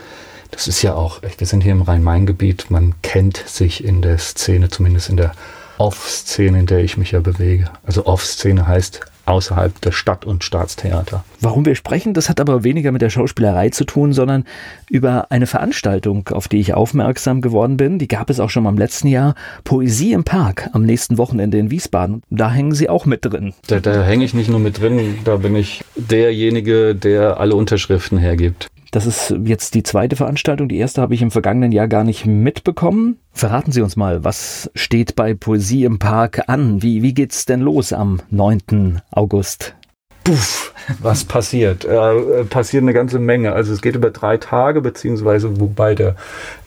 [0.51, 4.69] das ist ja auch, wir sind hier im Rhein-Main-Gebiet, man kennt sich in der Szene,
[4.69, 5.33] zumindest in der
[5.77, 7.69] Off-Szene, in der ich mich ja bewege.
[7.85, 11.23] Also Off-Szene heißt außerhalb der Stadt- und Staatstheater.
[11.41, 14.45] Warum wir sprechen, das hat aber weniger mit der Schauspielerei zu tun, sondern
[14.89, 17.99] über eine Veranstaltung, auf die ich aufmerksam geworden bin.
[17.99, 19.35] Die gab es auch schon mal im letzten Jahr.
[19.63, 22.23] Poesie im Park am nächsten Wochenende in Wiesbaden.
[22.29, 23.53] Da hängen Sie auch mit drin.
[23.67, 28.17] Da, da hänge ich nicht nur mit drin, da bin ich derjenige, der alle Unterschriften
[28.17, 28.67] hergibt.
[28.97, 30.69] Das ist jetzt die zweite Veranstaltung.
[30.69, 33.19] Die erste habe ich im vergangenen Jahr gar nicht mitbekommen.
[33.31, 36.81] Verraten Sie uns mal, was steht bei Poesie im Park an?
[36.81, 39.03] Wie, wie geht's denn los am 9.
[39.11, 39.75] August?
[40.23, 41.85] Puff, was passiert?
[41.85, 43.53] Äh, passiert eine ganze Menge.
[43.53, 46.15] Also es geht über drei Tage, beziehungsweise wobei der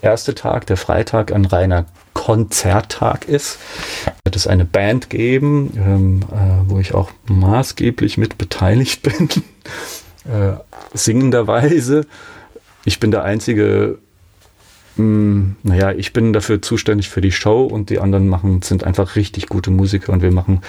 [0.01, 3.59] erste Tag, der Freitag, ein reiner Konzerttag ist.
[4.23, 9.29] Wird es eine Band geben, ähm, äh, wo ich auch maßgeblich mit beteiligt bin
[10.31, 10.53] äh,
[10.95, 12.07] singenderweise.
[12.85, 13.99] Ich bin der einzige,
[14.97, 18.85] mh, hm, naja, ich bin dafür zuständig für die Show und die anderen machen, sind
[18.85, 20.61] einfach richtig gute Musiker und wir machen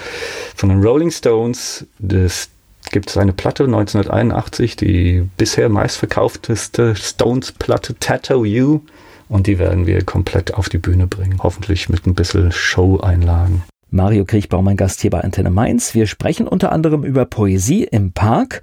[0.54, 2.48] von den Rolling Stones, das
[2.90, 8.80] gibt es eine Platte 1981, die bisher meistverkaufteste Stones-Platte Tattoo You
[9.28, 11.38] und die werden wir komplett auf die Bühne bringen.
[11.42, 13.62] Hoffentlich mit ein bisschen Show-Einlagen.
[13.90, 15.94] Mario Kriechbaum, mein Gast hier bei Antenne Mainz.
[15.94, 18.62] Wir sprechen unter anderem über Poesie im Park.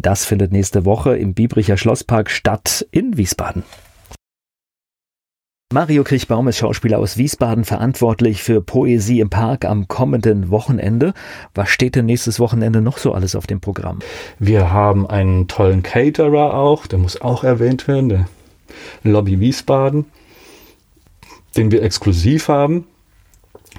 [0.00, 3.64] Das findet nächste Woche im Biebricher Schlosspark statt in Wiesbaden.
[5.72, 11.12] Mario Kriechbaum ist Schauspieler aus Wiesbaden, verantwortlich für Poesie im Park am kommenden Wochenende.
[11.52, 13.98] Was steht denn nächstes Wochenende noch so alles auf dem Programm?
[14.38, 18.28] Wir haben einen tollen Caterer auch, der muss auch erwähnt werden, der
[19.02, 20.06] Lobby Wiesbaden,
[21.56, 22.86] den wir exklusiv haben.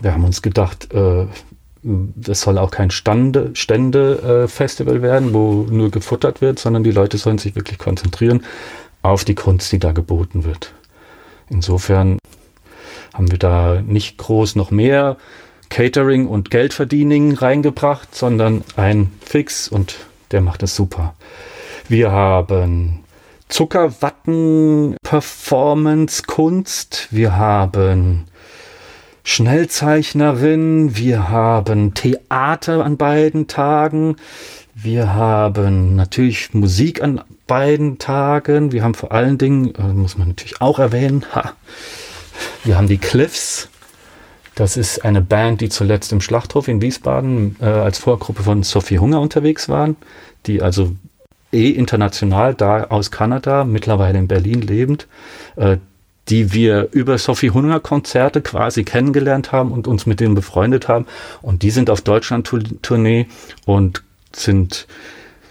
[0.01, 1.25] Wir haben uns gedacht, äh,
[1.81, 7.17] das soll auch kein Stande, Stände-Festival äh, werden, wo nur gefuttert wird, sondern die Leute
[7.17, 8.43] sollen sich wirklich konzentrieren
[9.01, 10.73] auf die Kunst, die da geboten wird.
[11.49, 12.19] Insofern
[13.13, 15.17] haben wir da nicht groß noch mehr
[15.69, 19.95] Catering und Geldverdiening reingebracht, sondern ein Fix und
[20.31, 21.15] der macht es super.
[21.87, 23.03] Wir haben
[23.47, 27.07] Zuckerwatten, Performance, Kunst.
[27.11, 28.25] Wir haben
[29.23, 34.15] Schnellzeichnerin, wir haben Theater an beiden Tagen,
[34.75, 40.29] wir haben natürlich Musik an beiden Tagen, wir haben vor allen Dingen, äh, muss man
[40.29, 41.53] natürlich auch erwähnen, ha,
[42.63, 43.69] wir haben die Cliffs.
[44.55, 48.99] Das ist eine Band, die zuletzt im Schlachthof in Wiesbaden äh, als Vorgruppe von Sophie
[48.99, 49.95] Hunger unterwegs waren,
[50.45, 50.95] die also
[51.51, 55.08] eh international da aus Kanada, mittlerweile in Berlin lebend,
[55.55, 55.77] äh,
[56.29, 61.05] die wir über Sophie Hunger Konzerte quasi kennengelernt haben und uns mit denen befreundet haben.
[61.41, 63.27] Und die sind auf Deutschland-Tournee
[63.65, 64.87] und sind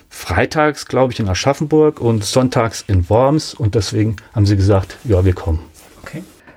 [0.09, 3.55] freitags, glaube ich, in Aschaffenburg und sonntags in Worms.
[3.55, 5.61] Und deswegen haben sie gesagt, ja, wir kommen.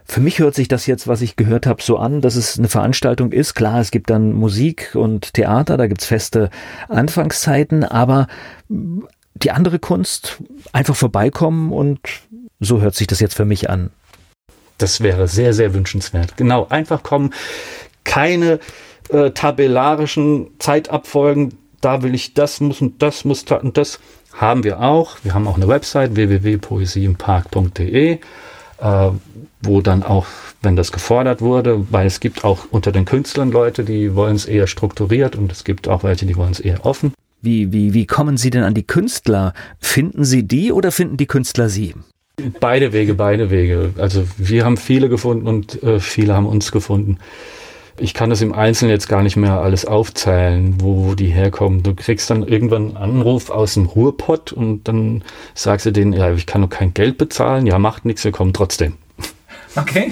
[0.05, 2.67] Für mich hört sich das jetzt, was ich gehört habe, so an, dass es eine
[2.67, 3.53] Veranstaltung ist.
[3.53, 6.49] Klar, es gibt dann Musik und Theater, da gibt es feste
[6.89, 8.27] Anfangszeiten, aber
[8.67, 11.99] die andere Kunst, einfach vorbeikommen und
[12.63, 13.89] So hört sich das jetzt für mich an.
[14.81, 16.37] Das wäre sehr, sehr wünschenswert.
[16.37, 17.33] Genau, einfach kommen.
[18.03, 18.59] Keine
[19.09, 21.57] äh, tabellarischen Zeitabfolgen.
[21.81, 23.99] Da will ich das muss und das muss und das
[24.33, 25.17] haben wir auch.
[25.23, 28.19] Wir haben auch eine Website www.poesieimpark.de, äh,
[29.61, 30.27] wo dann auch,
[30.61, 34.45] wenn das gefordert wurde, weil es gibt auch unter den Künstlern Leute, die wollen es
[34.45, 37.13] eher strukturiert und es gibt auch welche, die wollen es eher offen.
[37.41, 39.53] Wie, wie, wie kommen Sie denn an die Künstler?
[39.79, 41.95] Finden Sie die oder finden die Künstler Sie?
[42.59, 43.93] Beide Wege, beide Wege.
[43.97, 47.17] Also wir haben viele gefunden und äh, viele haben uns gefunden.
[47.99, 51.83] Ich kann das im Einzelnen jetzt gar nicht mehr alles aufzählen, wo, die herkommen.
[51.83, 55.23] Du kriegst dann irgendwann einen Anruf aus dem Ruhrpott und dann
[55.53, 57.67] sagst du denen, ja, ich kann noch kein Geld bezahlen.
[57.67, 58.93] Ja, macht nichts, wir kommen trotzdem.
[59.75, 60.11] Okay.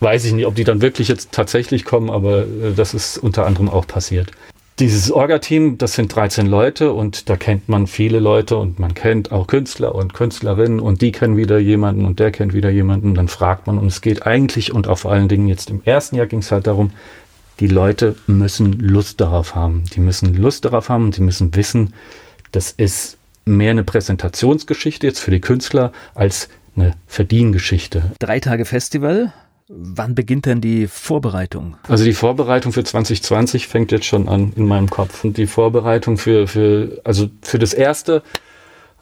[0.00, 3.46] Weiß ich nicht, ob die dann wirklich jetzt tatsächlich kommen, aber äh, das ist unter
[3.46, 4.30] anderem auch passiert.
[4.78, 9.30] Dieses Orga-Team, das sind 13 Leute und da kennt man viele Leute und man kennt
[9.30, 13.14] auch Künstler und Künstlerinnen und die kennen wieder jemanden und der kennt wieder jemanden.
[13.14, 16.26] Dann fragt man und es geht eigentlich und auf allen Dingen jetzt im ersten Jahr
[16.26, 16.92] ging es halt darum,
[17.60, 19.84] die Leute müssen Lust darauf haben.
[19.94, 21.92] Die müssen Lust darauf haben und die müssen wissen,
[22.52, 28.12] das ist mehr eine Präsentationsgeschichte jetzt für die Künstler als eine Verdiengeschichte.
[28.18, 29.32] Drei Tage Festival,
[29.72, 31.76] Wann beginnt denn die Vorbereitung?
[31.86, 35.22] Also die Vorbereitung für 2020 fängt jetzt schon an in meinem Kopf.
[35.22, 38.24] Und die Vorbereitung für, für, also für das erste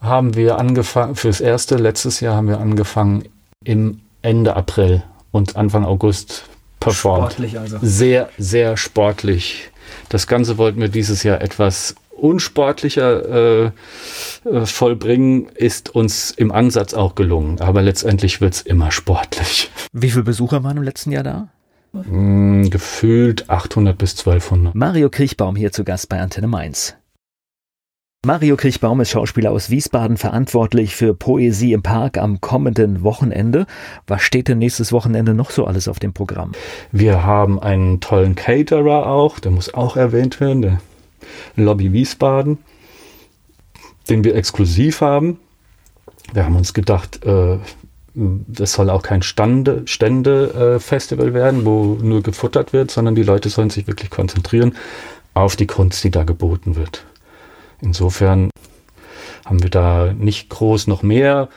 [0.03, 3.25] haben wir angefangen, für das erste letztes Jahr haben wir angefangen
[3.65, 5.03] im Ende April
[5.33, 6.45] und Anfang August
[6.81, 7.33] performt.
[7.33, 7.79] Sportlich also.
[7.81, 9.71] Sehr, sehr sportlich.
[10.11, 13.71] Das Ganze wollten wir dieses Jahr etwas unsportlicher äh,
[14.45, 17.61] äh, vollbringen, ist uns im Ansatz auch gelungen.
[17.61, 19.71] Aber letztendlich wird es immer sportlich.
[19.93, 21.49] Wie viele Besucher waren im letzten Jahr da?
[21.93, 24.75] Mm, gefühlt 800 bis 1200.
[24.75, 26.95] Mario Kriechbaum hier zu Gast bei Antenne Mainz.
[28.27, 33.65] Mario Kriechbaum ist Schauspieler aus Wiesbaden, verantwortlich für Poesie im Park am kommenden Wochenende.
[34.09, 36.51] Was steht denn nächstes Wochenende noch so alles auf dem Programm?
[36.91, 40.81] Wir haben einen tollen Caterer auch, der muss auch erwähnt werden, der
[41.57, 42.59] Lobby Wiesbaden,
[44.09, 45.39] den wir exklusiv haben.
[46.33, 47.59] Wir haben uns gedacht, äh,
[48.15, 53.71] das soll auch kein Stände-Festival äh, werden, wo nur gefuttert wird, sondern die Leute sollen
[53.71, 54.75] sich wirklich konzentrieren
[55.35, 57.05] auf die Kunst, die da geboten wird.
[57.81, 58.51] Insofern
[59.45, 61.49] haben wir da nicht groß noch mehr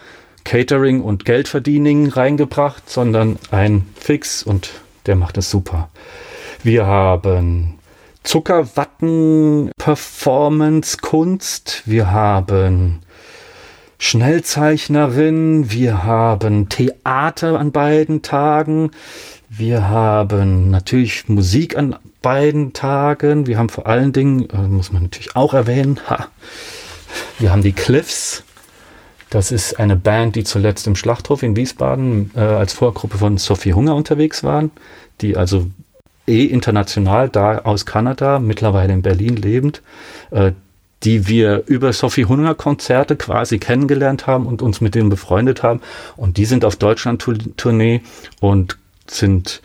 [0.44, 4.70] Catering und Geldverdiening reingebracht, sondern ein Fix und
[5.06, 5.90] der macht es super.
[6.64, 7.80] Wir haben
[8.24, 11.84] Zuckerwatten, Performance, Kunst.
[11.86, 13.00] Wir haben
[13.98, 15.72] Schnellzeichnerin.
[15.72, 18.92] Wir haben Theater an beiden Tagen.
[19.50, 23.48] Wir haben natürlich Musik an beiden Tagen.
[23.48, 26.28] Wir haben vor allen Dingen, äh, muss man natürlich auch erwähnen, ha,
[27.40, 28.44] wir haben die Cliffs.
[29.30, 33.74] Das ist eine Band, die zuletzt im Schlachthof in Wiesbaden äh, als Vorgruppe von Sophie
[33.74, 34.72] Hunger unterwegs waren,
[35.22, 35.68] die also
[36.28, 39.82] eh international, da aus Kanada, mittlerweile in Berlin lebend,
[40.32, 40.52] äh,
[41.04, 45.82] die wir über Sophie Hunger Konzerte quasi kennengelernt haben und uns mit denen befreundet haben.
[46.16, 48.02] Und die sind auf Deutschland-Tournee
[48.40, 49.62] und sind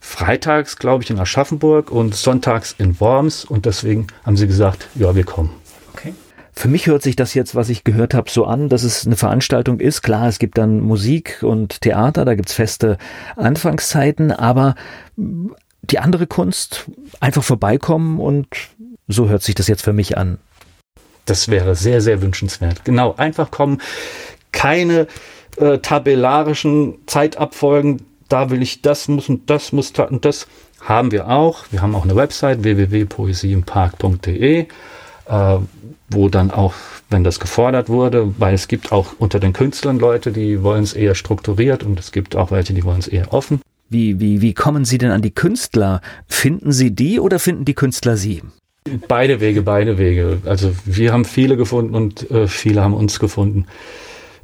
[0.00, 3.44] freitags, glaube ich, in Aschaffenburg und sonntags in Worms.
[3.44, 5.50] Und deswegen haben sie gesagt, ja, wir kommen.
[6.58, 9.16] Für mich hört sich das jetzt, was ich gehört habe, so an, dass es eine
[9.16, 10.00] Veranstaltung ist.
[10.00, 12.96] Klar, es gibt dann Musik und Theater, da gibt's feste
[13.36, 14.74] Anfangszeiten, aber
[15.90, 16.86] die andere Kunst
[17.20, 18.46] einfach vorbeikommen und
[19.08, 20.38] so hört sich das jetzt für mich an.
[21.24, 22.84] Das wäre sehr, sehr wünschenswert.
[22.84, 23.82] Genau, einfach kommen.
[24.52, 25.08] Keine
[25.56, 28.02] äh, tabellarischen Zeitabfolgen.
[28.28, 30.46] Da will ich das muss und das muss und das
[30.80, 31.64] haben wir auch.
[31.70, 34.66] Wir haben auch eine Website www.poesieimpark.de, äh,
[36.08, 36.74] wo dann auch,
[37.10, 40.92] wenn das gefordert wurde, weil es gibt auch unter den Künstlern Leute, die wollen es
[40.92, 43.60] eher strukturiert und es gibt auch welche, die wollen es eher offen.
[43.88, 46.00] Wie, wie, wie kommen Sie denn an die Künstler?
[46.26, 48.42] Finden Sie die oder finden die Künstler Sie?
[49.08, 50.38] Beide Wege, beide Wege.
[50.44, 53.66] Also wir haben viele gefunden und äh, viele haben uns gefunden.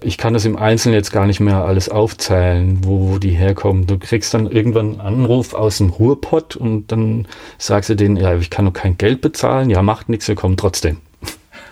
[0.01, 3.87] Ich kann das im Einzelnen jetzt gar nicht mehr alles aufzählen, wo, wo die herkommen.
[3.87, 7.27] Du kriegst dann irgendwann einen Anruf aus dem Ruhrpott und dann
[7.59, 9.71] sagst du denen, ja, ich kann noch kein Geld bezahlen.
[9.71, 10.99] Ja, macht nichts, wir kommen trotzdem.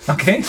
[0.06, 0.42] Okay.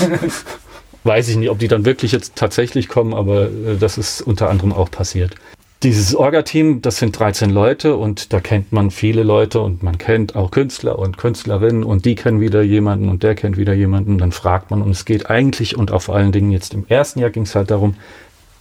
[1.04, 4.50] Weiß ich nicht, ob die dann wirklich jetzt tatsächlich kommen, aber äh, das ist unter
[4.50, 5.36] anderem auch passiert.
[5.84, 10.36] Dieses Orga-Team, das sind 13 Leute und da kennt man viele Leute und man kennt
[10.36, 14.20] auch Künstler und Künstlerinnen und die kennen wieder jemanden und der kennt wieder jemanden.
[14.20, 17.32] Dann fragt man und es geht eigentlich und auf allen Dingen jetzt im ersten Jahr
[17.32, 17.96] ging es halt darum,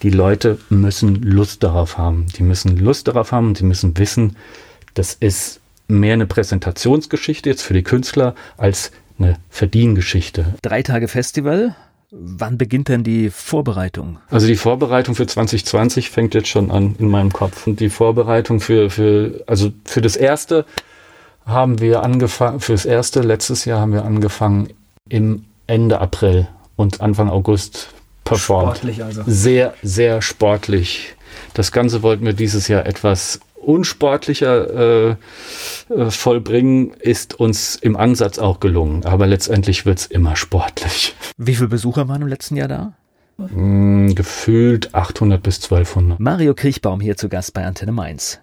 [0.03, 2.25] die Leute müssen Lust darauf haben.
[2.39, 4.37] Die müssen Lust darauf haben und die müssen wissen,
[4.95, 10.55] das ist mehr eine Präsentationsgeschichte jetzt für die Künstler als eine Verdiengeschichte.
[10.63, 11.77] Drei Tage Festival,
[12.13, 14.19] Wann beginnt denn die Vorbereitung?
[14.31, 17.67] Also die Vorbereitung für 2020 fängt jetzt schon an in meinem Kopf.
[17.69, 20.67] Und die Vorbereitung für, für, also für das erste
[21.47, 24.71] haben wir angefangen, für das erste letztes Jahr haben wir angefangen
[25.09, 27.89] im Ende April und Anfang August
[28.25, 28.79] performt.
[28.79, 29.23] Sportlich also.
[29.27, 31.15] Sehr, sehr sportlich.
[31.55, 35.17] Das Ganze wollten wir dieses Jahr etwas unsportlicher äh,
[35.95, 39.05] äh, vollbringen, ist uns im Ansatz auch gelungen.
[39.05, 41.15] Aber letztendlich wird es immer sportlich.
[41.37, 42.93] Wie viele Besucher waren im letzten Jahr da?
[43.39, 46.21] Mm, gefühlt 800 bis 1200.
[46.21, 48.41] Mario Kriechbaum hier zu Gast bei Antenne Mainz.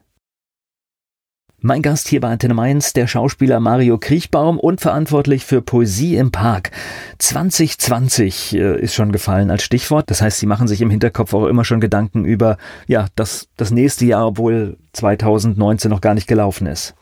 [1.67, 6.31] Mein Gast hier bei Antenne Mainz, der Schauspieler Mario Kriechbaum und verantwortlich für Poesie im
[6.31, 6.71] Park.
[7.17, 10.09] 2020 äh, ist schon gefallen als Stichwort.
[10.09, 13.71] Das heißt, Sie machen sich im Hinterkopf auch immer schon Gedanken über, ja, das, das
[13.71, 16.95] nächste Jahr, obwohl 2019 noch gar nicht gelaufen ist.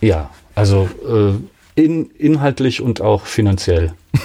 [0.00, 1.34] Ja, also äh,
[1.78, 3.92] in, inhaltlich und auch finanziell.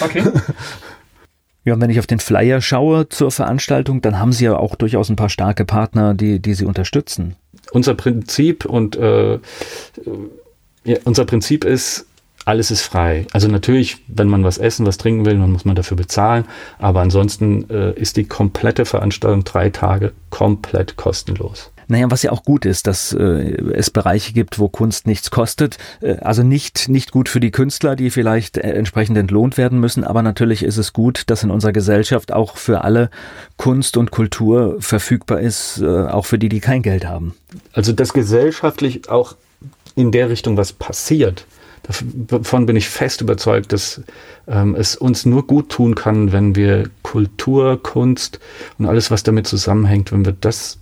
[0.00, 0.24] okay.
[1.64, 4.74] Ja, und wenn ich auf den Flyer schaue zur Veranstaltung, dann haben Sie ja auch
[4.74, 7.36] durchaus ein paar starke Partner, die, die Sie unterstützen
[7.72, 9.38] unser Prinzip und äh,
[10.84, 12.06] ja, unser Prinzip ist,
[12.44, 13.26] alles ist frei.
[13.32, 16.44] Also natürlich, wenn man was essen, was trinken will, dann muss man dafür bezahlen.
[16.78, 21.70] Aber ansonsten äh, ist die komplette Veranstaltung drei Tage komplett kostenlos.
[21.88, 23.22] Naja, was ja auch gut ist, dass äh,
[23.74, 25.78] es Bereiche gibt, wo Kunst nichts kostet.
[26.00, 30.04] Äh, also nicht, nicht gut für die Künstler, die vielleicht äh, entsprechend entlohnt werden müssen,
[30.04, 33.10] aber natürlich ist es gut, dass in unserer Gesellschaft auch für alle
[33.56, 37.34] Kunst und Kultur verfügbar ist, äh, auch für die, die kein Geld haben.
[37.72, 39.36] Also dass gesellschaftlich auch
[39.94, 41.46] in der Richtung was passiert.
[42.28, 44.00] Davon bin ich fest überzeugt, dass
[44.48, 48.40] ähm, es uns nur gut tun kann, wenn wir Kultur, Kunst
[48.78, 50.78] und alles, was damit zusammenhängt, wenn wir das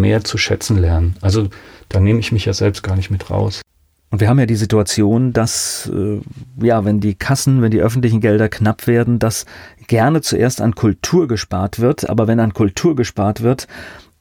[0.00, 1.16] mehr zu schätzen lernen.
[1.20, 1.48] Also
[1.88, 3.62] da nehme ich mich ja selbst gar nicht mit raus.
[4.10, 6.20] Und wir haben ja die Situation, dass, äh,
[6.62, 9.46] ja, wenn die Kassen, wenn die öffentlichen Gelder knapp werden, dass
[9.86, 12.10] gerne zuerst an Kultur gespart wird.
[12.10, 13.68] Aber wenn an Kultur gespart wird,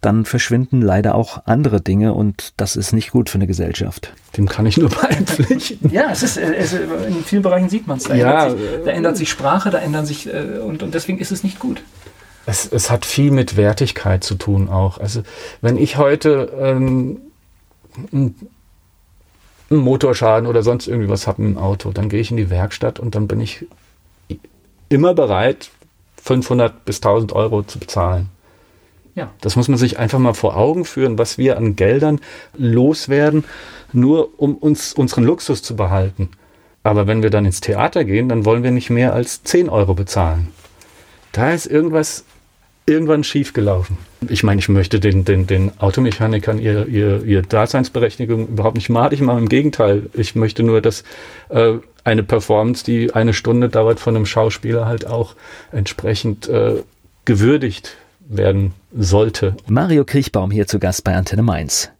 [0.01, 4.13] dann verschwinden leider auch andere Dinge und das ist nicht gut für eine Gesellschaft.
[4.35, 5.91] Dem kann ich nur beipflichten.
[5.91, 8.05] Ja, es ist, es, in vielen Bereichen sieht man es.
[8.05, 11.19] Da, ja, ändert sich, da ändert sich Sprache, da ändern sich, äh, und, und deswegen
[11.19, 11.83] ist es nicht gut.
[12.45, 14.97] Es, es hat viel mit Wertigkeit zu tun auch.
[14.97, 15.23] Also
[15.61, 17.19] wenn ich heute ähm,
[18.11, 18.35] einen
[19.69, 23.15] Motorschaden oder sonst irgendwie was habe im Auto, dann gehe ich in die Werkstatt und
[23.15, 23.65] dann bin ich
[24.89, 25.69] immer bereit,
[26.23, 28.29] 500 bis 1000 Euro zu bezahlen.
[29.15, 29.31] Ja.
[29.41, 32.19] Das muss man sich einfach mal vor Augen führen, was wir an Geldern
[32.57, 33.43] loswerden,
[33.91, 36.29] nur um uns unseren Luxus zu behalten.
[36.83, 39.93] Aber wenn wir dann ins Theater gehen, dann wollen wir nicht mehr als 10 Euro
[39.93, 40.47] bezahlen.
[41.31, 42.25] Da ist irgendwas
[42.85, 43.97] irgendwann schiefgelaufen.
[44.27, 49.21] Ich meine, ich möchte den, den, den Automechanikern ihr, ihr, ihr Daseinsberechtigung überhaupt nicht madig
[49.21, 49.39] machen.
[49.39, 51.03] Im Gegenteil, ich möchte nur, dass
[51.49, 55.35] äh, eine Performance, die eine Stunde dauert, von einem Schauspieler halt auch
[55.71, 56.83] entsprechend äh,
[57.25, 59.55] gewürdigt werden sollte.
[59.67, 61.91] Mario Kriechbaum hier zu Gast bei Antenne Mainz.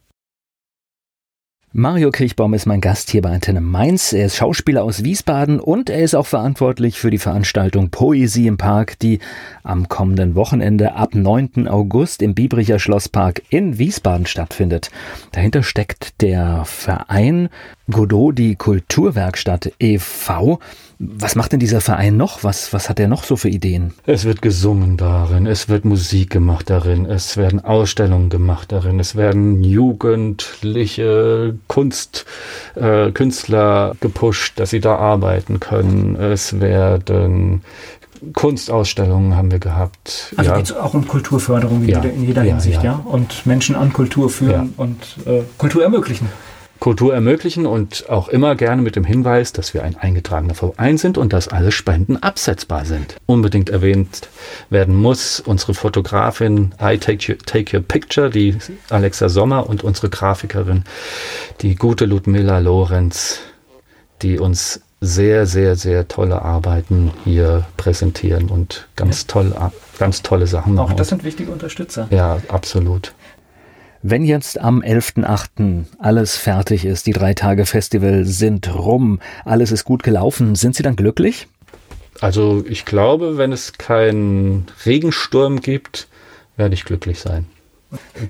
[1.74, 4.12] Mario Kriechbaum ist mein Gast hier bei Antenne Mainz.
[4.12, 8.58] Er ist Schauspieler aus Wiesbaden und er ist auch verantwortlich für die Veranstaltung Poesie im
[8.58, 9.20] Park, die
[9.64, 11.70] am kommenden Wochenende ab 9.
[11.70, 14.92] August im Biebricher Schlosspark in Wiesbaden stattfindet.
[15.32, 17.48] Dahinter steckt der Verein
[17.92, 20.60] Godot, die Kulturwerkstatt e.V.
[21.00, 22.44] Was macht denn dieser Verein noch?
[22.44, 23.94] Was, was hat er noch so für Ideen?
[24.06, 29.16] Es wird gesungen darin, es wird Musik gemacht darin, es werden Ausstellungen gemacht darin, es
[29.16, 32.26] werden jugendliche Kunst,
[32.76, 36.16] äh, Künstler gepusht, dass sie da arbeiten können.
[36.16, 37.64] Es werden
[38.34, 40.34] Kunstausstellungen haben wir gehabt.
[40.38, 40.58] Also ja.
[40.58, 42.02] geht es auch um Kulturförderung in, ja.
[42.02, 43.02] jeder, in jeder ja, Hinsicht, ja.
[43.06, 46.30] Und Menschen an Kultur führen und äh, Kultur ermöglichen.
[46.82, 51.20] Kultur ermöglichen und auch immer gerne mit dem Hinweis, dass wir ein eingetragener Verein sind
[51.20, 53.18] und dass alle Spenden absetzbar sind.
[53.28, 54.30] Unbedingt erwähnt
[54.72, 58.58] werden muss unsere Fotografin I Take Your, Take Your Picture, die
[58.90, 60.84] Alexa Sommer und unsere Grafikerin,
[61.62, 63.42] die gute Ludmilla Lorenz,
[64.24, 69.28] die uns sehr, sehr, sehr tolle Arbeiten hier präsentieren und ganz, ja.
[69.28, 69.54] toll,
[70.00, 70.94] ganz tolle Sachen machen.
[70.94, 72.08] Auch das sind wichtige Unterstützer.
[72.10, 73.14] Ja, absolut.
[74.04, 75.86] Wenn jetzt am 11.8.
[76.00, 80.82] alles fertig ist, die drei Tage Festival sind rum, alles ist gut gelaufen, sind Sie
[80.82, 81.48] dann glücklich?
[82.20, 86.08] Also ich glaube, wenn es keinen Regensturm gibt,
[86.58, 87.46] werde ich glücklich sein.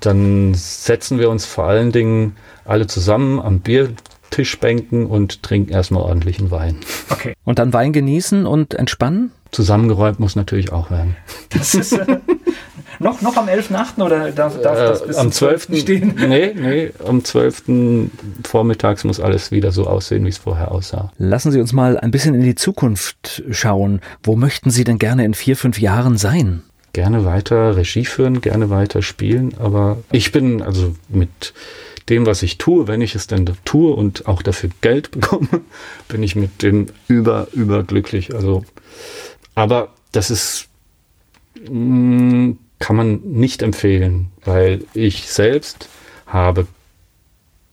[0.01, 6.51] Dann setzen wir uns vor allen Dingen alle zusammen am Biertischbänken und trinken erstmal ordentlichen
[6.51, 6.77] Wein.
[7.09, 7.33] Okay.
[7.45, 9.31] Und dann Wein genießen und entspannen?
[9.51, 11.15] Zusammengeräumt muss natürlich auch werden.
[11.49, 12.19] Das ist, äh,
[13.01, 14.03] noch, noch am 11.8.
[14.03, 15.67] oder darf, darf äh, das bis am 12.
[15.79, 16.15] stehen?
[16.31, 17.63] Nee, nee, am 12.
[18.43, 21.11] vormittags muss alles wieder so aussehen, wie es vorher aussah.
[21.17, 24.01] Lassen Sie uns mal ein bisschen in die Zukunft schauen.
[24.23, 26.63] Wo möchten Sie denn gerne in vier, fünf Jahren sein?
[26.93, 31.53] Gerne weiter Regie führen, gerne weiter spielen, aber ich bin also mit
[32.09, 35.61] dem, was ich tue, wenn ich es denn tue und auch dafür Geld bekomme,
[36.07, 38.35] bin ich mit dem über, überglücklich.
[38.35, 38.63] Also,
[39.55, 40.67] aber das ist,
[41.69, 42.51] mm,
[42.81, 45.87] kann man nicht empfehlen, weil ich selbst
[46.27, 46.67] habe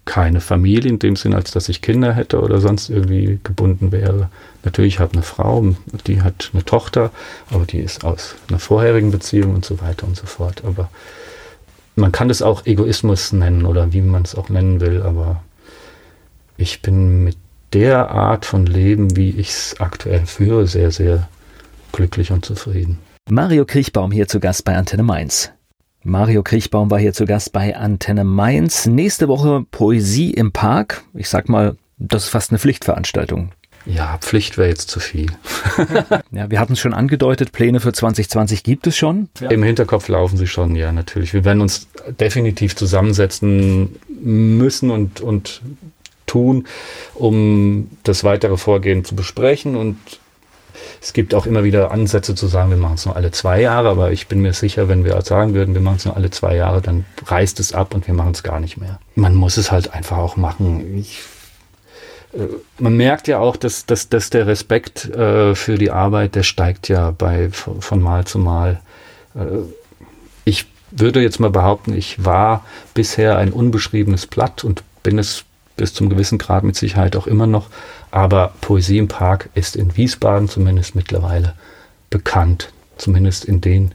[0.05, 4.31] keine Familie in dem Sinn, als dass ich Kinder hätte oder sonst irgendwie gebunden wäre.
[4.65, 5.75] Natürlich habe ich eine Frau,
[6.07, 7.11] die hat eine Tochter,
[7.51, 10.63] aber die ist aus einer vorherigen Beziehung und so weiter und so fort.
[10.65, 10.89] Aber
[11.97, 15.43] man kann das auch Egoismus nennen oder wie man es auch nennen will, aber
[16.57, 17.37] ich bin mit
[17.73, 21.29] der Art von Leben, wie ich es aktuell führe, sehr, sehr
[21.93, 22.99] glücklich und zufrieden.
[23.31, 25.53] Mario Kriechbaum hier zu Gast bei Antenne Mainz.
[26.03, 28.87] Mario Kriechbaum war hier zu Gast bei Antenne Mainz.
[28.87, 31.05] Nächste Woche Poesie im Park.
[31.13, 33.53] Ich sag mal, das ist fast eine Pflichtveranstaltung.
[33.85, 35.31] Ja, Pflicht wäre jetzt zu viel.
[36.31, 39.29] ja, wir hatten es schon angedeutet, Pläne für 2020 gibt es schon.
[39.41, 39.51] Ja.
[39.51, 41.35] Im Hinterkopf laufen sie schon, ja, natürlich.
[41.35, 45.61] Wir werden uns definitiv zusammensetzen müssen und, und
[46.27, 46.67] tun,
[47.15, 49.77] um das weitere Vorgehen zu besprechen.
[49.77, 49.99] Und
[51.01, 53.89] es gibt auch immer wieder Ansätze zu sagen, wir machen es nur alle zwei Jahre,
[53.89, 56.57] aber ich bin mir sicher, wenn wir sagen würden, wir machen es nur alle zwei
[56.57, 58.99] Jahre, dann reißt es ab und wir machen es gar nicht mehr.
[59.15, 60.99] Man muss es halt einfach auch machen.
[60.99, 61.21] Ich
[62.33, 62.47] äh,
[62.79, 66.89] man merkt ja auch, dass, dass, dass der Respekt äh, für die Arbeit, der steigt
[66.89, 68.81] ja bei, von, von Mal zu Mal.
[69.35, 69.41] Äh,
[70.45, 72.65] ich würde jetzt mal behaupten, ich war
[72.95, 75.45] bisher ein unbeschriebenes Blatt und bin es
[75.79, 77.69] bis zum gewissen Grad mit Sicherheit auch immer noch.
[78.11, 81.55] Aber Poesie im Park ist in Wiesbaden zumindest mittlerweile
[82.11, 82.71] bekannt.
[82.99, 83.93] Zumindest in den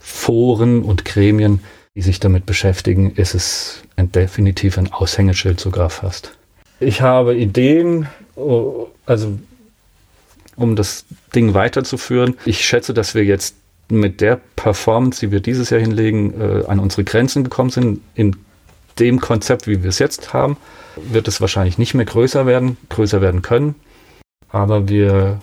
[0.00, 1.60] Foren und Gremien,
[1.94, 6.32] die sich damit beschäftigen, ist es ein, definitiv ein Aushängeschild sogar fast.
[6.80, 8.08] Ich habe Ideen,
[9.06, 9.38] also
[10.56, 11.04] um das
[11.34, 12.36] Ding weiterzuführen.
[12.44, 13.56] Ich schätze, dass wir jetzt
[13.88, 18.00] mit der Performance, die wir dieses Jahr hinlegen, äh, an unsere Grenzen gekommen sind.
[18.14, 18.36] In
[18.98, 20.56] dem Konzept, wie wir es jetzt haben,
[20.96, 23.74] wird es wahrscheinlich nicht mehr größer werden, größer werden können.
[24.50, 25.40] Aber wir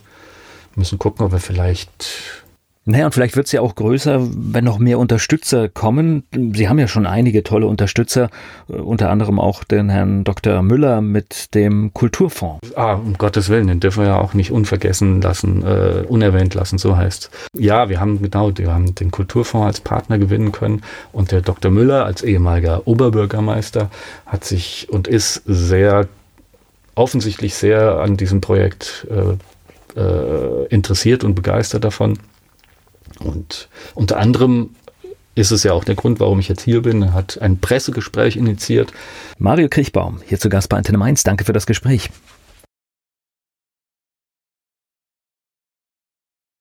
[0.76, 2.44] müssen gucken, ob wir vielleicht
[2.84, 6.24] naja, und vielleicht wird es ja auch größer, wenn noch mehr Unterstützer kommen.
[6.54, 8.32] Sie haben ja schon einige tolle Unterstützer,
[8.70, 10.64] äh, unter anderem auch den Herrn Dr.
[10.64, 12.76] Müller mit dem Kulturfonds.
[12.76, 16.80] Ah, um Gottes Willen, den dürfen wir ja auch nicht unvergessen lassen, äh, unerwähnt lassen,
[16.80, 17.30] so heißt.
[17.56, 21.70] Ja, wir haben genau, wir haben den Kulturfonds als Partner gewinnen können und der Dr.
[21.70, 23.92] Müller als ehemaliger Oberbürgermeister
[24.26, 26.08] hat sich und ist sehr
[26.96, 32.18] offensichtlich sehr an diesem Projekt äh, äh, interessiert und begeistert davon.
[33.20, 34.72] Und unter anderem
[35.36, 37.14] ist es ja auch der Grund, warum ich jetzt hier bin.
[37.14, 38.92] Hat ein Pressegespräch initiiert.
[39.38, 41.24] Mario Kriechbaum, hier zu Gast bei Antenne Mainz.
[41.24, 42.10] Danke für das Gespräch.